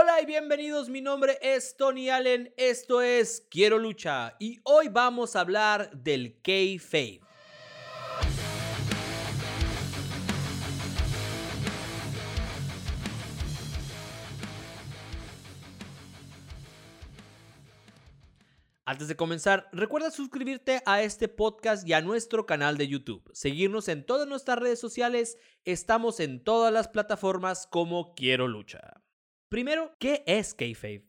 Hola 0.00 0.22
y 0.22 0.26
bienvenidos, 0.26 0.88
mi 0.88 1.00
nombre 1.00 1.40
es 1.42 1.76
Tony 1.76 2.08
Allen, 2.08 2.54
esto 2.56 3.02
es 3.02 3.44
Quiero 3.50 3.78
Lucha 3.78 4.36
y 4.38 4.60
hoy 4.62 4.86
vamos 4.88 5.34
a 5.34 5.40
hablar 5.40 5.90
del 5.90 6.40
K-Fave. 6.40 7.20
Antes 18.84 19.08
de 19.08 19.16
comenzar, 19.16 19.68
recuerda 19.72 20.12
suscribirte 20.12 20.80
a 20.86 21.02
este 21.02 21.26
podcast 21.26 21.88
y 21.88 21.94
a 21.94 22.02
nuestro 22.02 22.46
canal 22.46 22.76
de 22.78 22.86
YouTube. 22.86 23.28
Seguirnos 23.32 23.88
en 23.88 24.06
todas 24.06 24.28
nuestras 24.28 24.60
redes 24.60 24.78
sociales. 24.78 25.38
Estamos 25.64 26.20
en 26.20 26.44
todas 26.44 26.72
las 26.72 26.86
plataformas 26.86 27.66
como 27.66 28.14
Quiero 28.14 28.46
Lucha. 28.46 28.97
Primero, 29.48 29.96
¿qué 29.98 30.22
es 30.26 30.52
Kayfabe? 30.52 31.08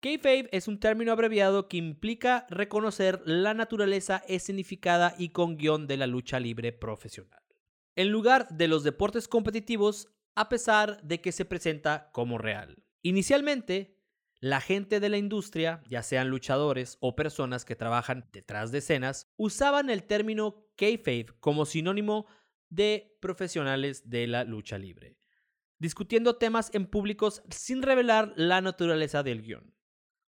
Kayfabe 0.00 0.48
es 0.52 0.68
un 0.68 0.80
término 0.80 1.12
abreviado 1.12 1.68
que 1.68 1.76
implica 1.76 2.46
reconocer 2.48 3.20
la 3.26 3.52
naturaleza 3.52 4.22
escenificada 4.26 5.14
y 5.18 5.30
con 5.30 5.58
guion 5.58 5.86
de 5.86 5.98
la 5.98 6.06
lucha 6.06 6.40
libre 6.40 6.72
profesional. 6.72 7.42
En 7.94 8.10
lugar 8.10 8.48
de 8.48 8.68
los 8.68 8.84
deportes 8.84 9.28
competitivos, 9.28 10.08
a 10.34 10.48
pesar 10.48 11.02
de 11.02 11.20
que 11.20 11.30
se 11.30 11.44
presenta 11.44 12.10
como 12.12 12.38
real. 12.38 12.84
Inicialmente, 13.02 13.98
la 14.40 14.62
gente 14.62 14.98
de 14.98 15.10
la 15.10 15.18
industria, 15.18 15.82
ya 15.88 16.02
sean 16.02 16.28
luchadores 16.28 16.96
o 17.00 17.14
personas 17.14 17.66
que 17.66 17.76
trabajan 17.76 18.28
detrás 18.32 18.72
de 18.72 18.78
escenas, 18.78 19.30
usaban 19.36 19.90
el 19.90 20.04
término 20.04 20.66
kayfabe 20.76 21.26
como 21.38 21.66
sinónimo 21.66 22.26
de 22.70 23.16
profesionales 23.20 24.08
de 24.08 24.26
la 24.26 24.44
lucha 24.44 24.78
libre, 24.78 25.18
discutiendo 25.78 26.36
temas 26.36 26.70
en 26.74 26.86
públicos 26.86 27.42
sin 27.50 27.82
revelar 27.82 28.32
la 28.36 28.60
naturaleza 28.60 29.22
del 29.22 29.42
guion. 29.42 29.74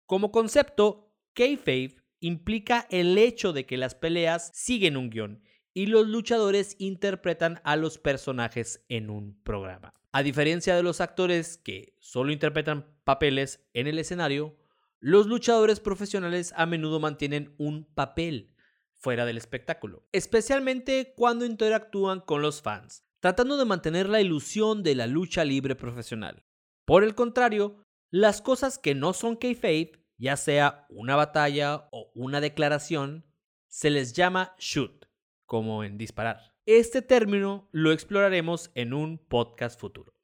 Como 0.06 0.32
concepto, 0.32 1.14
kayfabe 1.34 1.96
implica 2.20 2.86
el 2.90 3.16
hecho 3.18 3.52
de 3.52 3.66
que 3.66 3.76
las 3.76 3.94
peleas 3.94 4.50
siguen 4.54 4.96
un 4.96 5.10
guion 5.10 5.42
y 5.72 5.86
los 5.86 6.06
luchadores 6.06 6.76
interpretan 6.78 7.60
a 7.64 7.76
los 7.76 7.98
personajes 7.98 8.84
en 8.88 9.10
un 9.10 9.40
programa. 9.42 9.94
A 10.12 10.22
diferencia 10.22 10.74
de 10.74 10.82
los 10.82 11.00
actores 11.00 11.56
que 11.58 11.94
solo 12.00 12.32
interpretan 12.32 12.92
papeles 13.04 13.64
en 13.74 13.86
el 13.86 13.98
escenario, 13.98 14.56
los 14.98 15.26
luchadores 15.26 15.80
profesionales 15.80 16.52
a 16.56 16.66
menudo 16.66 17.00
mantienen 17.00 17.54
un 17.58 17.84
papel 17.84 18.54
fuera 18.96 19.24
del 19.24 19.38
espectáculo, 19.38 20.04
especialmente 20.12 21.14
cuando 21.16 21.44
interactúan 21.46 22.20
con 22.20 22.42
los 22.42 22.60
fans, 22.60 23.04
tratando 23.20 23.56
de 23.56 23.64
mantener 23.64 24.08
la 24.08 24.20
ilusión 24.20 24.82
de 24.82 24.94
la 24.94 25.06
lucha 25.06 25.44
libre 25.44 25.76
profesional. 25.76 26.44
Por 26.84 27.04
el 27.04 27.14
contrario, 27.14 27.84
las 28.10 28.42
cosas 28.42 28.78
que 28.78 28.94
no 28.94 29.12
son 29.12 29.36
kayfabe, 29.36 29.92
ya 30.18 30.36
sea 30.36 30.86
una 30.90 31.16
batalla 31.16 31.88
o 31.92 32.10
una 32.14 32.40
declaración, 32.40 33.24
se 33.68 33.90
les 33.90 34.14
llama 34.14 34.54
shoot, 34.58 35.06
como 35.46 35.84
en 35.84 35.96
disparar. 35.96 36.54
Este 36.66 37.02
término 37.02 37.68
lo 37.72 37.92
exploraremos 37.92 38.70
en 38.74 38.92
un 38.92 39.18
podcast 39.18 39.78
futuro. 39.78 40.14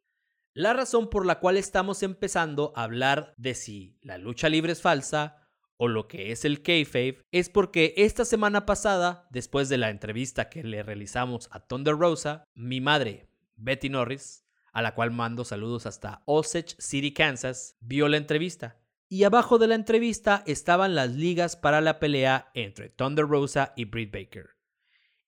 La 0.55 0.73
razón 0.73 1.11
por 1.11 1.27
la 1.27 1.39
cual 1.39 1.59
estamos 1.59 2.03
empezando 2.03 2.73
a 2.77 2.85
hablar 2.85 3.35
de 3.37 3.55
si 3.55 3.99
la 4.01 4.17
lucha 4.19 4.49
libre 4.49 4.73
es 4.73 4.81
falsa 4.81 5.46
o 5.77 5.89
lo 5.89 6.09
que 6.09 6.33
es 6.33 6.45
el 6.45 6.63
kayfabe 6.63 7.23
es 7.33 7.49
porque 7.49 7.95
esta 7.97 8.25
semana 8.25 8.67
pasada, 8.67 9.27
después 9.31 9.69
de 9.69 9.79
la 9.79 9.91
entrevista 9.91 10.49
que 10.49 10.65
le 10.65 10.83
realizamos 10.83 11.49
a 11.53 11.61
Thunder 11.61 11.97
Rosa, 11.97 12.45
mi 12.55 12.81
madre, 12.81 13.29
Betty 13.57 13.89
Norris, 13.89 14.45
a 14.73 14.83
la 14.83 14.95
cual 14.95 15.11
mando 15.11 15.45
saludos 15.45 15.87
hasta 15.87 16.23
Osage 16.27 16.77
City, 16.79 17.13
Kansas, 17.13 17.77
vio 17.81 18.09
la 18.09 18.19
entrevista. 18.19 18.79
Y 19.09 19.25
abajo 19.25 19.59
de 19.59 19.69
la 19.69 19.75
entrevista 19.75 20.43
estaban 20.47 20.95
las 20.95 21.13
ligas 21.13 21.57
para 21.57 21.81
la 21.81 21.99
pelea 21.99 22.51
entre 22.55 22.89
Thunder 22.89 23.27
Rosa 23.27 23.73
y 23.77 23.85
Britt 23.85 24.13
Baker. 24.13 24.51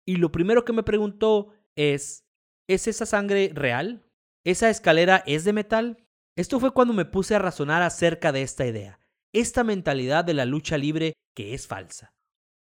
Y 0.04 0.16
lo 0.16 0.32
primero 0.32 0.64
que 0.64 0.72
me 0.72 0.82
preguntó 0.82 1.54
es, 1.76 2.26
¿es 2.66 2.88
esa 2.88 3.06
sangre 3.06 3.52
real? 3.54 4.04
¿Esa 4.44 4.68
escalera 4.68 5.22
es 5.26 5.44
de 5.44 5.52
metal? 5.52 6.06
Esto 6.34 6.60
fue 6.60 6.72
cuando 6.72 6.94
me 6.94 7.04
puse 7.04 7.34
a 7.34 7.38
razonar 7.38 7.82
acerca 7.82 8.32
de 8.32 8.42
esta 8.42 8.66
idea, 8.66 9.00
esta 9.32 9.64
mentalidad 9.64 10.24
de 10.24 10.34
la 10.34 10.44
lucha 10.44 10.78
libre 10.78 11.14
que 11.34 11.54
es 11.54 11.66
falsa. 11.66 12.14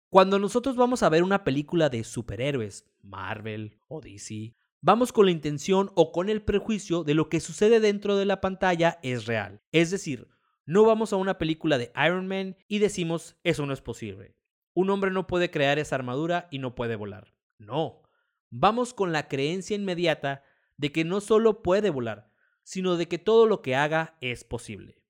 Cuando 0.08 0.38
nosotros 0.38 0.76
vamos 0.76 1.02
a 1.02 1.08
ver 1.08 1.24
una 1.24 1.42
película 1.42 1.88
de 1.88 2.04
superhéroes, 2.04 2.86
Marvel 3.02 3.78
o 3.88 4.00
DC, 4.00 4.54
vamos 4.80 5.12
con 5.12 5.26
la 5.26 5.32
intención 5.32 5.90
o 5.96 6.12
con 6.12 6.28
el 6.28 6.42
prejuicio 6.42 7.02
de 7.02 7.14
lo 7.14 7.28
que 7.28 7.40
sucede 7.40 7.80
dentro 7.80 8.16
de 8.16 8.24
la 8.24 8.40
pantalla 8.40 9.00
es 9.02 9.26
real. 9.26 9.60
Es 9.72 9.90
decir, 9.90 10.28
no 10.66 10.84
vamos 10.84 11.12
a 11.12 11.16
una 11.16 11.36
película 11.36 11.78
de 11.78 11.92
Iron 12.06 12.28
Man 12.28 12.56
y 12.68 12.78
decimos 12.78 13.36
eso 13.42 13.66
no 13.66 13.72
es 13.72 13.80
posible. 13.80 14.36
Un 14.72 14.90
hombre 14.90 15.10
no 15.10 15.26
puede 15.26 15.50
crear 15.50 15.78
esa 15.78 15.96
armadura 15.96 16.48
y 16.50 16.58
no 16.58 16.74
puede 16.74 16.96
volar. 16.96 17.34
No, 17.58 18.02
vamos 18.50 18.94
con 18.94 19.12
la 19.12 19.28
creencia 19.28 19.76
inmediata 19.76 20.44
de 20.76 20.92
que 20.92 21.04
no 21.04 21.20
solo 21.20 21.62
puede 21.62 21.90
volar, 21.90 22.30
sino 22.62 22.96
de 22.96 23.08
que 23.08 23.18
todo 23.18 23.46
lo 23.46 23.62
que 23.62 23.74
haga 23.74 24.16
es 24.20 24.44
posible. 24.44 25.03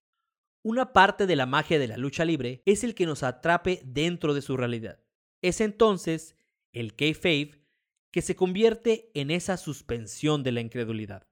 Una 0.64 0.94
parte 0.94 1.26
de 1.26 1.36
la 1.36 1.44
magia 1.44 1.78
de 1.78 1.88
la 1.88 1.98
lucha 1.98 2.24
libre 2.24 2.62
es 2.64 2.84
el 2.84 2.94
que 2.94 3.04
nos 3.04 3.22
atrape 3.22 3.82
dentro 3.84 4.32
de 4.32 4.40
su 4.40 4.56
realidad. 4.56 4.98
Es 5.42 5.60
entonces 5.60 6.38
el 6.72 6.96
kayfabe 6.96 7.66
que 8.10 8.22
se 8.22 8.34
convierte 8.34 9.10
en 9.12 9.30
esa 9.30 9.58
suspensión 9.58 10.42
de 10.42 10.52
la 10.52 10.62
incredulidad. 10.62 11.28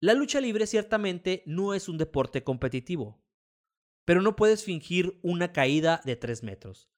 La 0.00 0.14
lucha 0.14 0.40
libre 0.40 0.66
ciertamente 0.66 1.44
no 1.46 1.72
es 1.72 1.88
un 1.88 1.98
deporte 1.98 2.42
competitivo, 2.42 3.22
pero 4.04 4.22
no 4.22 4.34
puedes 4.34 4.64
fingir 4.64 5.20
una 5.22 5.52
caída 5.52 6.00
de 6.04 6.16
3 6.16 6.42
metros 6.42 6.90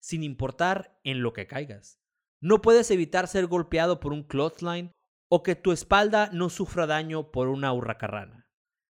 sin 0.00 0.22
importar 0.22 1.00
en 1.02 1.22
lo 1.22 1.32
que 1.32 1.48
caigas. 1.48 2.00
No 2.40 2.60
puedes 2.60 2.90
evitar 2.92 3.26
ser 3.26 3.48
golpeado 3.48 3.98
por 3.98 4.12
un 4.12 4.22
clothesline 4.22 4.92
o 5.28 5.42
que 5.42 5.56
tu 5.56 5.72
espalda 5.72 6.30
no 6.32 6.48
sufra 6.48 6.86
daño 6.86 7.32
por 7.32 7.48
una 7.48 7.72
hurracarrana. 7.72 8.41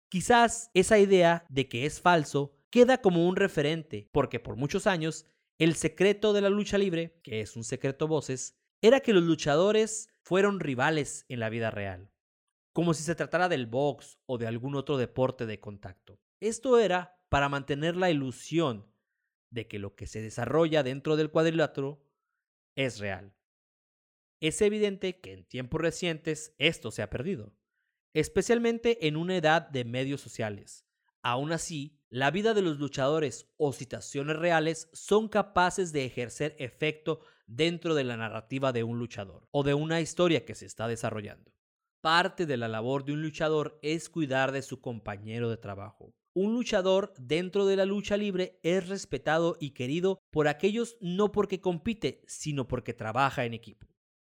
Quizás 0.10 0.72
esa 0.74 0.98
idea 0.98 1.46
de 1.50 1.70
que 1.70 1.86
es 1.86 2.02
falso 2.02 2.52
queda 2.72 3.00
como 3.00 3.28
un 3.28 3.36
referente, 3.36 4.10
porque 4.12 4.40
por 4.40 4.56
muchos 4.56 4.88
años 4.88 5.28
el 5.60 5.76
secreto 5.76 6.34
de 6.34 6.42
la 6.42 6.50
lucha 6.50 6.78
libre, 6.78 7.20
que 7.22 7.42
es 7.42 7.56
un 7.56 7.64
secreto 7.64 8.08
voces, 8.08 8.58
era 8.82 9.02
que 9.02 9.14
los 9.14 9.24
luchadores 9.24 10.10
fueron 10.22 10.60
rivales 10.60 11.26
en 11.30 11.40
la 11.40 11.50
vida 11.50 11.70
real, 11.70 12.12
como 12.74 12.94
si 12.94 13.04
se 13.04 13.14
tratara 13.14 13.50
del 13.50 13.68
box 13.68 14.18
o 14.26 14.38
de 14.38 14.48
algún 14.48 14.76
otro 14.76 14.98
deporte 14.98 15.46
de 15.46 15.60
contacto. 15.60 16.20
Esto 16.40 16.80
era 16.80 17.18
para 17.30 17.50
mantener 17.50 17.96
la 17.96 18.10
ilusión 18.10 18.88
de 19.52 19.68
que 19.68 19.80
lo 19.80 19.96
que 19.96 20.08
se 20.08 20.22
desarrolla 20.22 20.82
dentro 20.82 21.18
del 21.18 21.30
cuadrilátero 21.30 22.02
es 22.76 23.00
real. 23.00 23.36
Es 24.40 24.62
evidente 24.62 25.20
que 25.20 25.34
en 25.34 25.44
tiempos 25.44 25.82
recientes 25.82 26.56
esto 26.58 26.92
se 26.92 27.02
ha 27.02 27.10
perdido, 27.10 27.54
especialmente 28.14 29.08
en 29.08 29.16
una 29.16 29.36
edad 29.36 29.70
de 29.70 29.86
medios 29.86 30.22
sociales. 30.22 30.86
Aún 31.22 31.52
así, 31.52 32.00
la 32.10 32.32
vida 32.32 32.54
de 32.54 32.62
los 32.62 32.80
luchadores 32.80 33.48
o 33.58 33.74
citaciones 33.74 34.38
reales 34.38 34.90
son 34.94 35.28
capaces 35.28 35.92
de 35.92 36.06
ejercer 36.06 36.56
efecto 36.60 37.22
dentro 37.46 37.94
de 37.96 38.04
la 38.04 38.18
narrativa 38.18 38.72
de 38.72 38.84
un 38.84 39.00
luchador 39.00 39.48
o 39.52 39.64
de 39.64 39.74
una 39.74 40.02
historia 40.02 40.46
que 40.46 40.56
se 40.56 40.66
está 40.66 40.88
desarrollando. 40.88 41.54
Parte 42.02 42.46
de 42.46 42.58
la 42.58 42.68
labor 42.68 43.04
de 43.04 43.14
un 43.14 43.22
luchador 43.22 43.78
es 43.82 44.10
cuidar 44.10 44.52
de 44.52 44.62
su 44.62 44.80
compañero 44.80 45.50
de 45.50 45.58
trabajo, 45.58 46.14
un 46.34 46.54
luchador 46.54 47.14
dentro 47.18 47.66
de 47.66 47.76
la 47.76 47.86
lucha 47.86 48.16
libre 48.16 48.60
es 48.62 48.88
respetado 48.88 49.58
y 49.60 49.72
querido 49.72 50.22
por 50.30 50.48
aquellos 50.48 50.96
no 51.02 51.32
porque 51.32 51.60
compite, 51.60 52.24
sino 52.28 52.68
porque 52.68 52.94
trabaja 52.94 53.46
en 53.46 53.54
equipo. 53.54 53.88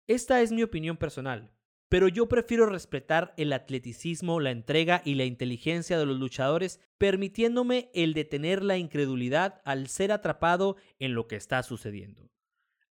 Esta 0.08 0.40
es 0.40 0.52
mi 0.52 0.62
opinión 0.62 0.96
personal, 0.96 1.52
pero 1.92 2.08
yo 2.08 2.26
prefiero 2.26 2.64
respetar 2.64 3.34
el 3.36 3.53
atleticismo, 3.53 4.41
la 4.41 4.50
entrega 4.50 5.03
y 5.04 5.14
la 5.14 5.26
inteligencia 5.26 5.98
de 5.98 6.06
los 6.06 6.19
luchadores, 6.19 6.80
permitiéndome 6.97 7.90
el 7.93 8.14
detener 8.14 8.62
la 8.62 8.78
incredulidad 8.78 9.61
al 9.66 9.88
ser 9.88 10.11
atrapado 10.11 10.76
en 10.99 11.12
lo 11.12 11.28
que 11.28 11.37
está 11.37 11.62
sucediendo. 11.62 12.31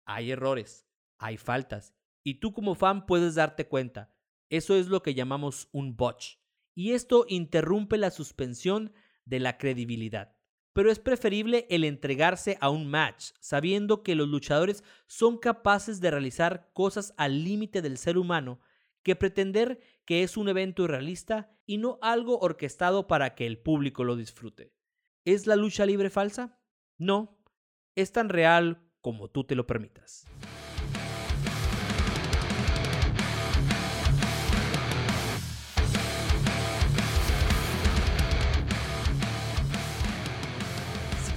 Hay 0.04 0.30
errores, 0.30 0.86
hay 1.16 1.38
faltas, 1.38 1.94
y 2.22 2.40
tú 2.40 2.52
como 2.52 2.74
fan 2.74 3.06
puedes 3.06 3.36
darte 3.36 3.66
cuenta. 3.66 4.14
Eso 4.50 4.76
es 4.76 4.88
lo 4.88 5.02
que 5.02 5.14
llamamos 5.14 5.70
un 5.72 5.96
botch 5.96 6.36
y 6.74 6.92
esto 6.92 7.24
interrumpe 7.26 7.96
la 7.96 8.10
suspensión 8.10 8.92
de 9.24 9.40
la 9.40 9.56
credibilidad. 9.56 10.36
Pero 10.74 10.90
es 10.90 10.98
preferible 10.98 11.66
el 11.70 11.84
entregarse 11.84 12.58
a 12.60 12.68
un 12.68 12.86
match, 12.90 13.30
sabiendo 13.40 14.02
que 14.02 14.14
los 14.14 14.28
luchadores 14.28 14.84
son 15.06 15.38
capaces 15.38 16.02
de 16.02 16.10
realizar 16.10 16.68
cosas 16.74 17.14
al 17.16 17.44
límite 17.44 17.80
del 17.80 17.96
ser 17.96 18.18
humano, 18.18 18.60
que 19.02 19.16
pretender 19.16 19.80
que 20.04 20.22
es 20.22 20.36
un 20.36 20.48
evento 20.48 20.84
irrealista 20.84 21.50
y 21.66 21.78
no 21.78 21.98
algo 22.02 22.38
orquestado 22.38 23.06
para 23.06 23.34
que 23.34 23.46
el 23.46 23.58
público 23.58 24.04
lo 24.04 24.16
disfrute. 24.16 24.72
¿Es 25.24 25.46
la 25.46 25.56
lucha 25.56 25.86
libre 25.86 26.10
falsa? 26.10 26.58
No, 26.98 27.38
es 27.94 28.12
tan 28.12 28.28
real 28.28 28.82
como 29.00 29.28
tú 29.28 29.44
te 29.44 29.54
lo 29.54 29.66
permitas. 29.66 30.26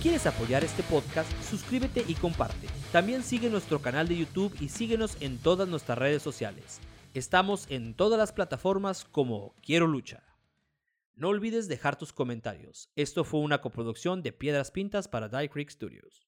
quieres 0.04 0.26
apoyar 0.26 0.66
este 0.66 0.84
podcast, 0.84 1.32
suscríbete 1.50 2.04
y 2.06 2.16
comparte. 2.16 2.68
También 2.92 3.24
sigue 3.24 3.50
nuestro 3.50 3.80
canal 3.82 4.06
de 4.10 4.18
YouTube 4.18 4.54
y 4.60 4.68
síguenos 4.68 5.16
en 5.22 5.38
todas 5.38 5.70
nuestras 5.70 5.98
redes 5.98 6.22
sociales. 6.22 6.82
Estamos 7.14 7.68
en 7.70 7.94
todas 7.94 8.18
las 8.18 8.34
plataformas 8.34 9.06
como 9.06 9.54
Quiero 9.62 9.86
Lucha. 9.86 10.24
No 11.14 11.28
olvides 11.28 11.68
dejar 11.68 11.96
tus 11.96 12.12
comentarios. 12.12 12.90
Esto 12.96 13.24
fue 13.24 13.42
una 13.42 13.62
coproducción 13.62 14.24
de 14.24 14.34
Piedras 14.34 14.72
Pintas 14.72 15.08
para 15.08 15.30
Die 15.30 15.48
Creek 15.48 15.70
Studios. 15.70 16.26